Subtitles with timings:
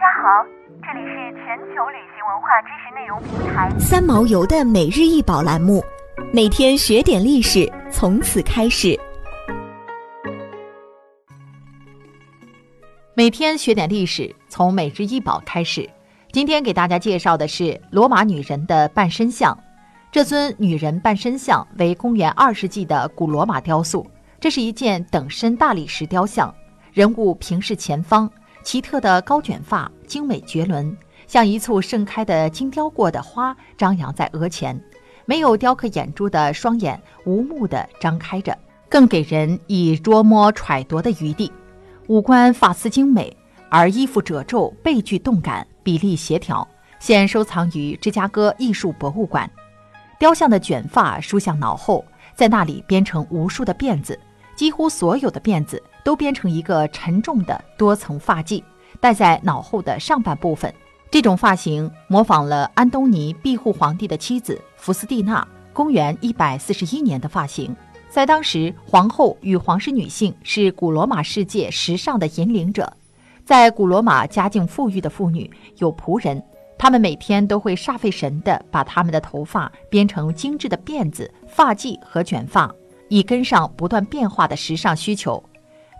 [0.00, 0.42] 家好，
[0.80, 5.84] 这里是全球旅行文化知识内容平台三毛游的每日一宝栏目，
[6.32, 8.98] 每天学点历史，从此开始。
[13.12, 15.86] 每天学点历史，从每日一宝开始。
[16.32, 19.54] 今天给大家介绍的是罗马女人的半身像。
[20.10, 26.54] 这尊女人半身像为公元二世纪的古罗马雕塑，这是一件等身大理石雕像，
[26.90, 28.30] 人物平视前方。
[28.62, 30.96] 奇特的高卷发，精美绝伦，
[31.26, 34.78] 像一簇盛开的精雕过的花，张扬在额前。
[35.24, 38.56] 没有雕刻眼珠的双眼，无目的张开着，
[38.88, 41.50] 更给人以捉摸揣度的余地。
[42.08, 43.36] 五官发丝精美，
[43.68, 46.66] 而衣服褶皱倍具动感，比例协调，
[46.98, 49.48] 现收藏于芝加哥艺术博物馆。
[50.18, 52.04] 雕像的卷发梳向脑后，
[52.34, 54.18] 在那里编成无数的辫子，
[54.54, 55.82] 几乎所有的辫子。
[56.02, 58.62] 都编成一个沉重的多层发髻，
[59.00, 60.72] 戴在脑后的上半部分。
[61.10, 67.76] 这种发型模仿了安东尼庇护皇帝的妻子福斯蒂娜公元一百四十一年的发型。
[68.08, 72.90] 在当时，皇后与皇室女性是古罗马世界时尚的引领者。
[73.44, 76.42] 在古罗马，家境富裕的妇女有仆人，
[76.78, 82.74] 她们每天都会煞费神地把她们的头发编成精致的辫子、发髻和卷发，
[83.10, 85.42] 以跟上不断变化的时尚需求。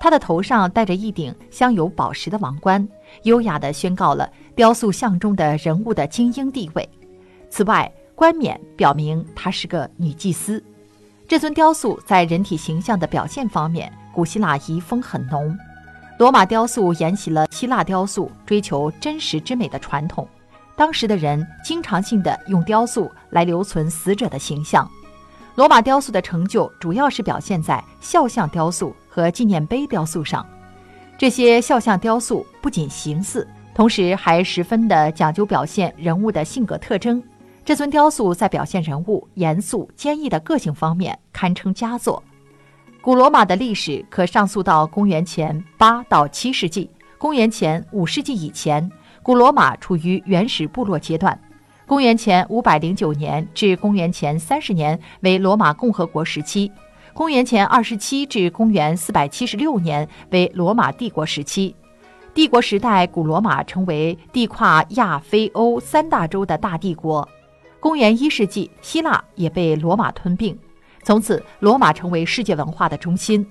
[0.00, 2.88] 他的头上戴着一顶镶有宝石的王冠，
[3.24, 6.88] 优雅地宣告了雕塑像中的人物的精英地位。
[7.50, 10.62] 此外，冠冕表明她是个女祭司。
[11.26, 15.58] 这尊雕塑在人体形象的表现方面，古希腊遗风很浓。
[16.18, 20.28] 罗马雕塑沿袭了希腊雕塑追求真实之美的传统。
[20.76, 24.88] 当时的人经常性的用雕塑来留存死者的形象。
[25.58, 30.46] 罗马雕塑的成就主要是表现在肖像雕塑和纪念碑雕塑上。
[31.18, 37.20] 这些肖像雕塑不仅形似，同时还十分的讲究表现人物的性格特征。
[37.64, 42.22] 这尊雕塑在表现人物严肃坚毅的个性方面堪称佳作。
[43.00, 46.88] 古罗马的历史可上溯到公元前八到七世纪。
[47.18, 48.88] 公元前五世纪以前，
[49.24, 51.36] 古罗马处于原始部落阶段。
[51.88, 56.70] 公元前五百零九年至公元前三十年为罗马共和国时期，
[57.14, 61.74] 公元前二十七至公元四百七十六年为罗马帝国时期。
[62.34, 67.26] 帝国时代，古罗马成为地跨亚非欧三大洲的大帝国。
[67.80, 70.56] 公元一世纪，希腊也被罗马吞并，
[71.02, 73.44] 从此罗马成为世界文化的中心。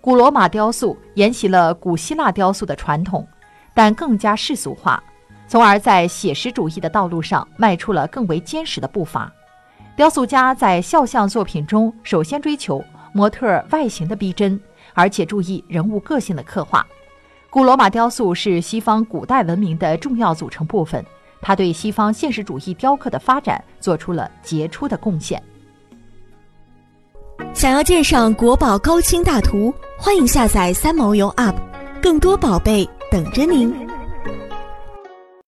[0.00, 3.28] 古罗马雕塑沿袭了古希腊雕塑的传统，
[3.74, 5.04] 但更加世俗化。
[5.52, 9.30] 从而在写实主义的道路上迈出了更为坚实的步伐。
[9.94, 12.82] 雕塑家在肖像作品中首先追求
[13.12, 14.58] 模特外形的逼真，
[14.94, 16.86] 而且注意人物个性的刻画。
[17.50, 21.04] 古罗马雕塑是西方古代文明的重要组成部分，
[21.42, 25.42] 它对西方现实主义雕刻的发展做出了杰出的贡献。
[27.52, 31.56] 想要鉴赏国宝高清大图，欢迎下载三毛游 App，
[32.00, 33.81] 更多宝贝等着您。